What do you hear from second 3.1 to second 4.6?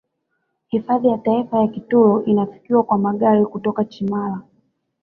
gari kutoka Chimala